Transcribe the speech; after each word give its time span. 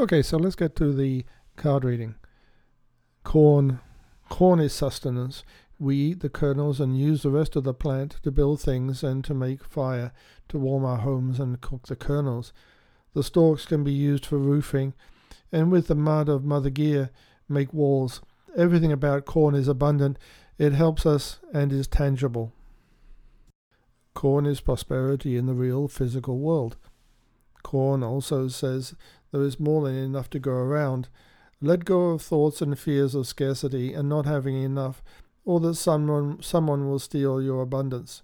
Okay, 0.00 0.22
so 0.22 0.38
let's 0.38 0.56
get 0.56 0.74
to 0.76 0.94
the 0.94 1.26
card 1.56 1.84
reading. 1.84 2.14
Corn. 3.22 3.80
Corn 4.30 4.58
is 4.58 4.72
sustenance. 4.72 5.44
We 5.78 5.94
eat 5.94 6.20
the 6.20 6.30
kernels 6.30 6.80
and 6.80 6.98
use 6.98 7.22
the 7.22 7.30
rest 7.30 7.54
of 7.54 7.64
the 7.64 7.74
plant 7.74 8.16
to 8.22 8.30
build 8.30 8.62
things 8.62 9.02
and 9.02 9.22
to 9.26 9.34
make 9.34 9.62
fire, 9.62 10.12
to 10.48 10.58
warm 10.58 10.86
our 10.86 10.96
homes 10.96 11.38
and 11.38 11.60
cook 11.60 11.86
the 11.86 11.96
kernels. 11.96 12.54
The 13.12 13.22
stalks 13.22 13.66
can 13.66 13.84
be 13.84 13.92
used 13.92 14.24
for 14.24 14.38
roofing, 14.38 14.94
and 15.52 15.70
with 15.70 15.88
the 15.88 15.94
mud 15.94 16.30
of 16.30 16.46
Mother 16.46 16.70
Gaia, 16.70 17.08
make 17.46 17.74
walls. 17.74 18.22
Everything 18.56 18.92
about 18.92 19.26
corn 19.26 19.54
is 19.54 19.68
abundant. 19.68 20.18
It 20.56 20.72
helps 20.72 21.04
us 21.04 21.40
and 21.52 21.74
is 21.74 21.86
tangible. 21.86 22.54
Corn 24.14 24.46
is 24.46 24.62
prosperity 24.62 25.36
in 25.36 25.44
the 25.44 25.52
real 25.52 25.88
physical 25.88 26.38
world. 26.38 26.78
Corn 27.62 28.02
also 28.02 28.48
says 28.48 28.94
there 29.32 29.42
is 29.42 29.60
more 29.60 29.84
than 29.84 29.94
enough 29.94 30.30
to 30.30 30.38
go 30.38 30.52
around. 30.52 31.08
Let 31.60 31.84
go 31.84 32.10
of 32.10 32.22
thoughts 32.22 32.62
and 32.62 32.78
fears 32.78 33.14
of 33.14 33.26
scarcity 33.26 33.92
and 33.92 34.08
not 34.08 34.26
having 34.26 34.62
enough, 34.62 35.02
or 35.44 35.60
that 35.60 35.74
someone, 35.74 36.42
someone 36.42 36.88
will 36.88 36.98
steal 36.98 37.42
your 37.42 37.62
abundance. 37.62 38.22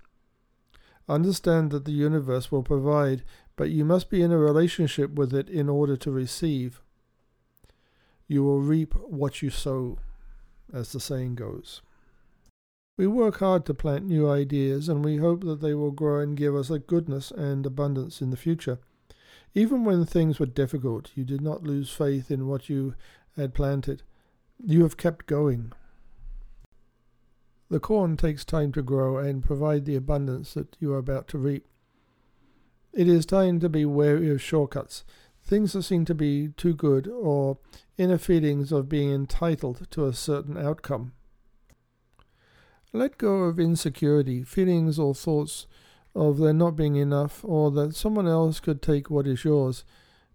Understand 1.09 1.71
that 1.71 1.85
the 1.85 1.93
universe 1.93 2.51
will 2.51 2.63
provide, 2.63 3.23
but 3.55 3.71
you 3.71 3.85
must 3.85 4.11
be 4.11 4.23
in 4.23 4.33
a 4.33 4.39
relationship 4.39 5.15
with 5.15 5.35
it 5.35 5.49
in 5.49 5.69
order 5.69 5.97
to 5.97 6.11
receive. 6.11 6.83
You 8.27 8.43
will 8.43 8.61
reap 8.61 8.95
what 8.95 9.43
you 9.43 9.51
sow, 9.51 9.99
as 10.73 10.93
the 10.93 10.99
saying 11.01 11.37
goes. 11.37 11.83
We 12.99 13.07
work 13.07 13.39
hard 13.39 13.67
to 13.67 13.75
plant 13.75 14.07
new 14.07 14.29
ideas, 14.29 14.89
and 14.89 15.05
we 15.05 15.19
hope 15.19 15.45
that 15.45 15.61
they 15.61 15.75
will 15.75 15.91
grow 15.91 16.21
and 16.21 16.37
give 16.37 16.57
us 16.57 16.71
a 16.71 16.79
goodness 16.79 17.31
and 17.31 17.65
abundance 17.65 18.21
in 18.21 18.31
the 18.31 18.37
future. 18.37 18.79
Even 19.57 19.85
when 19.85 20.05
things 20.05 20.39
were 20.39 20.45
difficult, 20.45 21.11
you 21.15 21.25
did 21.25 21.41
not 21.41 21.63
lose 21.63 21.91
faith 21.91 22.31
in 22.31 22.47
what 22.47 22.69
you 22.69 22.95
had 23.39 23.55
planted. 23.55 24.03
You 24.63 24.83
have 24.83 24.99
kept 24.99 25.25
going. 25.25 25.73
The 27.71 27.81
corn 27.81 28.19
takes 28.19 28.45
time 28.45 28.71
to 28.73 28.83
grow 28.83 29.17
and 29.17 29.43
provide 29.43 29.87
the 29.87 29.97
abundance 29.97 30.53
that 30.53 30.77
you 30.79 30.93
are 30.93 30.99
about 30.99 31.27
to 31.29 31.39
reap. 31.39 31.67
It 32.93 33.09
is 33.09 33.25
time 33.25 33.59
to 33.61 33.71
be 33.71 33.87
wary 33.87 34.31
of 34.31 34.43
shortcuts, 34.43 35.05
things 35.43 35.73
that 35.73 35.85
seem 35.85 36.05
to 36.05 36.15
be 36.15 36.49
too 36.59 36.75
good, 36.75 37.09
or 37.09 37.57
inner 37.97 38.19
feelings 38.19 38.73
of 38.73 38.91
being 38.91 39.11
entitled 39.11 39.91
to 39.91 40.05
a 40.05 40.13
certain 40.13 40.59
outcome. 40.59 41.13
Let 42.93 43.17
go 43.17 43.45
of 43.45 43.59
insecurity, 43.59 44.45
feelings 44.45 44.99
or 44.99 45.15
thoughts 45.15 45.67
of 46.17 46.39
there 46.39 46.53
not 46.53 46.77
being 46.77 46.97
enough 46.97 47.45
or 47.45 47.71
that 47.73 47.95
someone 47.95 48.27
else 48.27 48.59
could 48.59 48.81
take 48.81 49.11
what 49.11 49.27
is 49.27 49.45
yours. 49.45 49.85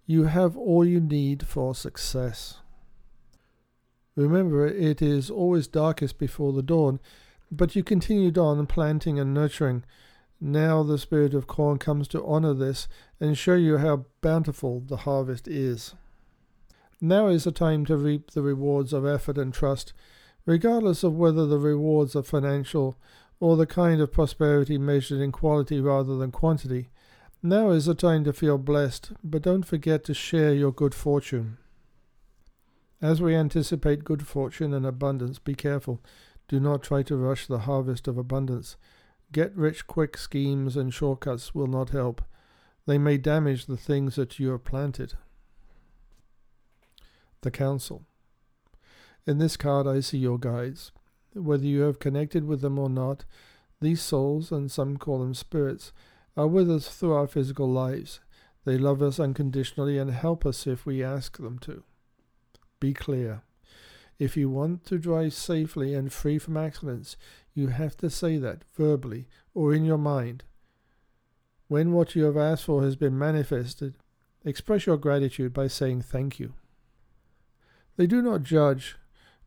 You 0.06 0.26
have 0.26 0.56
all 0.56 0.86
you 0.86 1.00
need 1.00 1.48
for 1.48 1.73
success. 1.73 2.60
Remember, 4.16 4.68
it 4.68 5.02
is 5.02 5.30
always 5.30 5.68
darkest 5.68 6.18
before 6.18 6.54
the 6.54 6.62
dawn, 6.62 7.00
but 7.52 7.76
you 7.76 7.84
continued 7.84 8.38
on 8.38 8.66
planting 8.68 9.20
and 9.20 9.34
nurturing. 9.34 9.84
Now 10.40 10.84
the 10.84 10.98
spirit 10.98 11.34
of 11.34 11.48
corn 11.48 11.78
comes 11.78 12.08
to 12.10 12.26
honor 12.26 12.54
this 12.54 12.88
and 13.20 13.38
show 13.38 13.56
you 13.56 13.78
how 13.78 14.06
bountiful 14.22 14.82
the 14.82 14.98
harvest 14.98 15.48
is. 15.48 15.95
Now 17.00 17.28
is 17.28 17.45
the 17.45 17.52
time 17.52 17.86
to 17.86 17.98
reap 17.98 18.32
the 18.32 18.42
rewards 18.42 18.94
of 18.94 19.06
effort 19.06 19.38
and 19.38 19.54
trust, 19.54 19.94
regardless 20.45 21.04
of 21.04 21.16
whether 21.16 21.45
the 21.48 21.58
rewards 21.58 22.16
are 22.16 22.23
financial 22.23 22.98
or 23.42 23.58
the 23.58 23.66
kind 23.66 24.00
of 24.00 24.11
prosperity 24.14 24.78
measured 24.78 25.20
in 25.20 25.31
quality 25.31 25.81
rather 25.81 26.16
than 26.16 26.31
quantity. 26.31 26.89
Now 27.42 27.72
is 27.72 27.88
the 27.88 27.95
time 27.95 28.23
to 28.25 28.33
feel 28.33 28.59
blessed, 28.59 29.14
but 29.23 29.42
don't 29.42 29.66
forget 29.66 30.03
to 30.06 30.14
share 30.14 30.53
your 30.53 30.72
good 30.72 30.94
fortune. 30.94 31.58
As 33.02 33.20
we 33.20 33.33
anticipate 33.36 34.03
good 34.03 34.28
fortune 34.28 34.75
and 34.75 34.86
abundance, 34.86 35.39
be 35.39 35.56
careful. 35.56 36.03
Do 36.48 36.59
not 36.59 36.83
try 36.83 37.02
to 37.02 37.17
rush 37.17 37.48
the 37.48 37.59
harvest 37.59 38.08
of 38.08 38.16
abundance. 38.16 38.77
Get 39.32 39.55
rich 39.58 39.87
quick 39.87 40.17
schemes 40.17 40.77
and 40.77 40.93
shortcuts 40.93 41.55
will 41.55 41.66
not 41.66 41.89
help. 41.89 42.21
They 42.86 42.99
may 42.99 43.17
damage 43.17 43.66
the 43.66 43.77
things 43.77 44.17
that 44.17 44.37
you 44.37 44.49
have 44.49 44.64
planted. 44.64 45.14
The 47.42 47.49
Council. 47.49 48.05
In 49.26 49.39
this 49.39 49.58
card, 49.58 49.87
I 49.87 50.02
see 50.02 50.20
your 50.20 50.37
guides 50.37 50.92
whether 51.33 51.65
you 51.65 51.81
have 51.81 51.99
connected 51.99 52.45
with 52.45 52.61
them 52.61 52.77
or 52.77 52.89
not, 52.89 53.25
these 53.80 54.02
souls, 54.02 54.52
and 54.52 54.71
some 54.71 54.97
call 54.97 55.19
them 55.19 55.33
spirits, 55.33 55.92
are 56.37 56.47
with 56.47 56.69
us 56.69 56.87
through 56.87 57.14
our 57.14 57.27
physical 57.27 57.69
lives. 57.69 58.19
They 58.64 58.77
love 58.77 59.02
us 59.02 59.19
unconditionally 59.19 59.97
and 59.97 60.11
help 60.11 60.45
us 60.45 60.67
if 60.67 60.86
we 60.86 61.03
ask 61.03 61.37
them 61.37 61.58
to. 61.59 61.83
Be 62.80 62.93
clear. 62.93 63.43
If 64.19 64.37
you 64.37 64.49
want 64.49 64.86
to 64.86 64.99
drive 64.99 65.33
safely 65.33 65.95
and 65.95 66.14
free 66.14 66.37
from 66.37 66.58
accidents, 66.58 67.17
you 67.55 67.67
have 67.67 67.98
to 67.98 68.09
say 68.09 68.37
that 68.37 68.63
verbally 68.77 69.27
or 69.53 69.73
in 69.73 69.83
your 69.83 69.98
mind. 69.98 70.43
When 71.67 71.92
what 71.92 72.15
you 72.15 72.25
have 72.25 72.37
asked 72.37 72.65
for 72.65 72.83
has 72.83 72.95
been 72.95 73.17
manifested, 73.17 73.95
express 74.45 74.86
your 74.86 74.98
gratitude 74.98 75.53
by 75.53 75.67
saying 75.67 76.03
thank 76.03 76.39
you. 76.39 76.53
They 77.98 78.08
do 78.08 78.21
not 78.21 78.43
judge, 78.43 78.98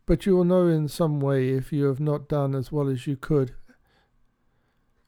but 0.07 0.27
you 0.27 0.37
will 0.37 0.45
know 0.45 0.67
in 0.67 0.89
some 0.89 1.21
way 1.21 1.51
if 1.51 1.73
you 1.73 1.87
have 1.87 2.01
not 2.01 2.29
done 2.29 2.55
as 2.55 2.71
well 2.71 2.89
as 2.89 3.07
you 3.07 3.17
could. 3.17 3.55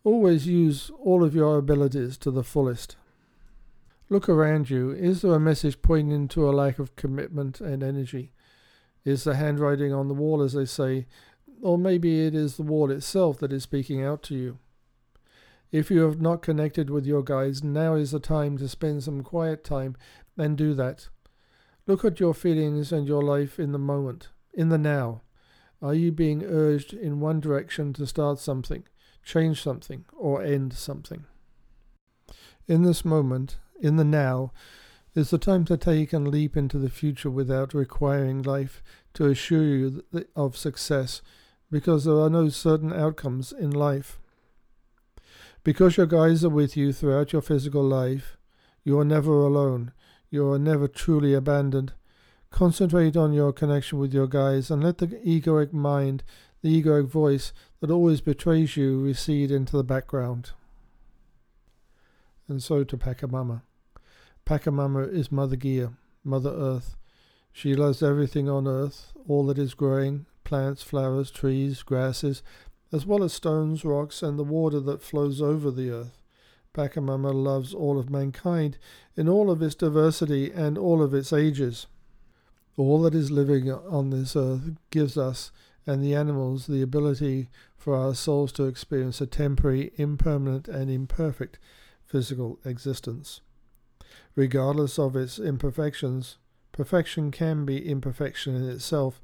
Always 0.05 0.47
use 0.47 0.91
all 0.99 1.23
of 1.25 1.35
your 1.35 1.59
abilities 1.59 2.17
to 2.19 2.31
the 2.31 2.45
fullest. 2.45 2.97
Look 4.09 4.29
around 4.29 4.71
you. 4.71 4.93
Is 4.93 5.23
there 5.23 5.35
a 5.35 5.41
message 5.41 5.83
pointing 5.83 6.29
to 6.29 6.49
a 6.49 6.53
lack 6.53 6.79
of 6.79 6.97
commitment 6.97 7.61
and 7.61 7.83
energy? 7.83 8.33
Is 9.05 9.25
the 9.25 9.35
handwriting 9.35 9.93
on 9.93 10.09
the 10.09 10.15
wall, 10.15 10.43
as 10.43 10.53
they 10.53 10.65
say, 10.65 11.07
or 11.61 11.77
maybe 11.77 12.25
it 12.25 12.35
is 12.35 12.57
the 12.57 12.63
wall 12.63 12.91
itself 12.91 13.39
that 13.41 13.53
is 13.53 13.65
speaking 13.65 14.03
out 14.03 14.23
to 14.25 14.35
you? 14.35 14.59
If 15.73 15.91
you 15.91 16.03
have 16.03 16.21
not 16.21 16.41
connected 16.41 16.89
with 16.89 17.05
your 17.05 17.23
guides, 17.23 17.63
now 17.63 17.95
is 17.95 18.13
the 18.13 18.21
time 18.21 18.57
to 18.59 18.69
spend 18.69 19.03
some 19.03 19.23
quiet 19.23 19.65
time 19.65 19.97
and 20.39 20.57
do 20.57 20.73
that. 20.75 21.09
Look 21.87 22.05
at 22.05 22.21
your 22.21 22.35
feelings 22.35 22.93
and 22.93 23.07
your 23.07 23.23
life 23.23 23.59
in 23.59 23.73
the 23.73 23.79
moment 23.79 24.29
in 24.57 24.71
the 24.71 24.79
now? 24.79 25.21
Are 25.81 25.95
you 25.95 26.11
being 26.11 26.43
urged 26.43 26.93
in 26.93 27.21
one 27.21 27.39
direction 27.39 27.93
to 27.93 28.07
start 28.07 28.41
something, 28.41 28.85
change 29.23 29.63
something, 29.63 30.07
or 30.17 30.43
end 30.43 30.73
something? 30.73 31.27
In 32.67 32.83
this 32.83 33.05
moment, 33.05 33.59
in 33.81 33.97
the 33.97 34.05
now, 34.05 34.53
is 35.15 35.31
the 35.31 35.39
time 35.39 35.65
to 35.67 35.77
take 35.77 36.13
and 36.13 36.29
leap 36.29 36.57
into 36.57 36.79
the 36.79 36.91
future 36.91 37.31
without 37.31 37.75
requiring 37.75 38.43
life 38.43 38.83
to 39.15 39.27
assure 39.27 39.63
you 39.63 40.03
of 40.35 40.57
success, 40.57 41.23
because 41.71 42.05
there 42.05 42.21
are 42.21 42.31
no 42.31 42.49
certain 42.49 42.93
outcomes 42.93 43.53
in 43.53 43.71
life. 43.71 44.19
Because 45.63 45.97
your 45.97 46.07
guides 46.07 46.45
are 46.45 46.51
with 46.51 46.77
you 46.77 46.93
throughout 46.93 47.33
your 47.33 47.43
physical 47.43 47.83
life, 47.83 48.37
you 48.83 48.99
are 48.99 49.05
never 49.05 49.33
alone, 49.33 49.93
you 50.31 50.51
are 50.51 50.59
never 50.59 50.87
truly 50.87 51.35
abandoned, 51.35 51.93
Concentrate 52.51 53.17
on 53.17 53.33
your 53.33 53.53
connection 53.53 53.99
with 53.99 54.15
your 54.15 54.27
guides 54.27 54.71
and 54.71 54.83
let 54.83 54.99
the 54.99 55.09
egoic 55.09 55.73
mind, 55.73 56.23
the 56.63 56.83
egoic 56.83 57.07
voice 57.07 57.53
that 57.81 57.91
always 57.91 58.21
betrays 58.21 58.77
you, 58.77 59.01
recede 59.01 59.51
into 59.51 59.77
the 59.77 59.85
background. 59.85 60.53
And 62.49 62.63
so 62.63 62.85
to 62.85 62.97
Pachamama. 62.97 63.63
Pachamama 64.47 65.13
is 65.13 65.33
Mother 65.33 65.57
Gaia, 65.57 65.91
Mother 66.25 66.51
Earth. 66.51 66.97
She 67.53 67.75
loves 67.75 68.03
everything 68.03 68.49
on 68.49 68.69
earth, 68.69 69.13
all 69.27 69.47
that 69.47 69.59
is 69.59 69.75
growing, 69.75 70.27
plants, 70.45 70.83
flowers, 70.83 71.31
trees, 71.31 71.83
grasses, 71.83 72.43
as 72.93 73.05
well 73.05 73.25
as 73.25 73.33
stones, 73.33 73.85
rocks, 73.85 74.23
and 74.23 74.39
the 74.39 74.45
water 74.45 74.79
that 74.81 75.03
flows 75.03 75.43
over 75.43 75.71
the 75.71 75.91
earth. 75.91 76.23
Pachamama 76.73 77.35
loves 77.35 77.75
all 77.75 77.99
of 77.99 78.11
mankind 78.11 78.79
in 79.17 79.29
all 79.29 79.51
of 79.51 79.63
its 79.63 79.75
diversity 79.75 80.53
and 80.53 80.79
all 80.79 81.03
of 81.03 81.13
its 81.13 81.33
ages 81.33 81.87
all 82.77 83.01
that 83.03 83.15
is 83.15 83.31
living 83.31 83.71
on 83.71 84.11
this 84.11 84.37
earth 84.37 84.77
gives 84.91 85.17
us 85.17 85.51
and 85.87 86.03
the 86.03 86.15
animals 86.15 86.67
the 86.67 86.83
ability 86.83 87.49
for 87.77 87.97
our 87.97 88.15
souls 88.15 88.53
to 88.53 88.65
experience 88.65 89.21
a 89.21 89.27
temporary, 89.27 89.93
impermanent, 89.97 90.69
and 90.69 90.91
imperfect 90.91 91.59
physical 92.05 92.59
existence. 92.65 93.41
Regardless 94.35 94.99
of 94.99 95.17
its 95.17 95.39
imperfections, 95.39 96.39
perfection 96.73 97.31
can 97.31 97.65
be 97.65 97.89
imperfection 97.89 98.55
in 98.55 98.69
itself. 98.69 99.21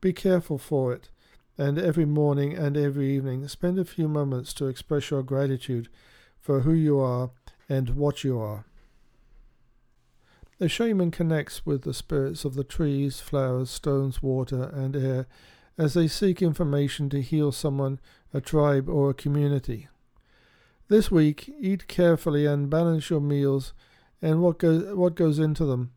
Be 0.00 0.12
careful 0.12 0.58
for 0.58 0.92
it, 0.92 1.10
and 1.58 1.78
every 1.78 2.04
morning 2.04 2.54
and 2.54 2.76
every 2.76 3.14
evening 3.14 3.48
spend 3.48 3.78
a 3.78 3.84
few 3.84 4.08
moments 4.08 4.54
to 4.54 4.66
express 4.66 5.10
your 5.10 5.22
gratitude 5.22 5.88
for 6.40 6.60
who 6.60 6.72
you 6.72 6.98
are 6.98 7.30
and 7.68 7.90
what 7.90 8.24
you 8.24 8.38
are. 8.38 8.64
The 10.58 10.68
shaman 10.68 11.10
connects 11.10 11.66
with 11.66 11.82
the 11.82 11.92
spirits 11.92 12.44
of 12.46 12.54
the 12.54 12.64
trees, 12.64 13.20
flowers, 13.20 13.70
stones, 13.70 14.22
water, 14.22 14.70
and 14.72 14.96
air 14.96 15.26
as 15.76 15.92
they 15.92 16.08
seek 16.08 16.40
information 16.40 17.10
to 17.10 17.20
heal 17.20 17.52
someone, 17.52 18.00
a 18.32 18.40
tribe, 18.40 18.88
or 18.88 19.10
a 19.10 19.14
community. 19.14 19.88
This 20.88 21.10
week, 21.10 21.52
eat 21.60 21.88
carefully 21.88 22.46
and 22.46 22.70
balance 22.70 23.10
your 23.10 23.20
meals 23.20 23.74
and 24.22 24.40
what 24.40 24.58
goes, 24.58 24.94
what 24.94 25.14
goes 25.14 25.38
into 25.38 25.66
them. 25.66 25.92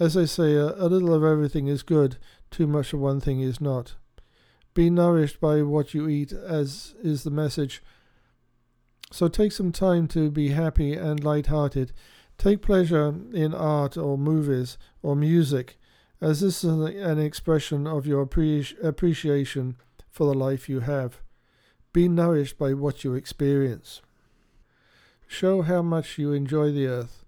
As 0.00 0.14
they 0.14 0.26
say, 0.26 0.54
a, 0.54 0.74
a 0.74 0.88
little 0.88 1.14
of 1.14 1.22
everything 1.22 1.68
is 1.68 1.82
good, 1.84 2.16
too 2.50 2.66
much 2.66 2.92
of 2.92 2.98
one 2.98 3.20
thing 3.20 3.40
is 3.40 3.60
not. 3.60 3.94
Be 4.74 4.90
nourished 4.90 5.40
by 5.40 5.62
what 5.62 5.94
you 5.94 6.08
eat, 6.08 6.32
as 6.32 6.96
is 7.02 7.22
the 7.22 7.30
message. 7.30 7.82
So 9.12 9.28
take 9.28 9.52
some 9.52 9.70
time 9.70 10.08
to 10.08 10.30
be 10.30 10.48
happy 10.48 10.94
and 10.94 11.22
light-hearted. 11.22 11.92
Take 12.38 12.62
pleasure 12.62 13.14
in 13.34 13.52
art 13.52 13.96
or 13.96 14.16
movies 14.16 14.78
or 15.02 15.16
music, 15.16 15.76
as 16.20 16.40
this 16.40 16.62
is 16.62 16.72
an 16.72 17.18
expression 17.18 17.84
of 17.86 18.06
your 18.06 18.22
appreciation 18.22 19.76
for 20.08 20.24
the 20.24 20.38
life 20.38 20.68
you 20.68 20.80
have. 20.80 21.20
Be 21.92 22.08
nourished 22.08 22.56
by 22.56 22.74
what 22.74 23.02
you 23.02 23.14
experience. 23.14 24.02
Show 25.26 25.62
how 25.62 25.82
much 25.82 26.16
you 26.16 26.32
enjoy 26.32 26.70
the 26.70 26.86
earth 26.86 27.24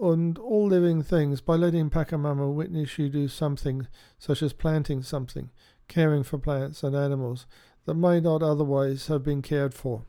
and 0.00 0.38
all 0.38 0.68
living 0.68 1.02
things 1.02 1.40
by 1.40 1.56
letting 1.56 1.90
Pachamama 1.90 2.52
witness 2.52 2.96
you 2.96 3.08
do 3.08 3.26
something, 3.26 3.88
such 4.18 4.40
as 4.40 4.52
planting 4.52 5.02
something, 5.02 5.50
caring 5.88 6.22
for 6.22 6.38
plants 6.38 6.84
and 6.84 6.94
animals 6.94 7.46
that 7.86 7.94
might 7.94 8.22
not 8.22 8.42
otherwise 8.42 9.08
have 9.08 9.24
been 9.24 9.42
cared 9.42 9.74
for. 9.74 10.04